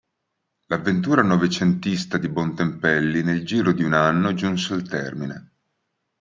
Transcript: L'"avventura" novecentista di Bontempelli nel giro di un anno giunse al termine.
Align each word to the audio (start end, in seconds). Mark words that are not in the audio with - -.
L'"avventura" 0.65 1.21
novecentista 1.21 2.17
di 2.17 2.27
Bontempelli 2.27 3.21
nel 3.21 3.45
giro 3.45 3.71
di 3.71 3.83
un 3.83 3.93
anno 3.93 4.33
giunse 4.33 4.73
al 4.73 4.81
termine. 4.81 5.51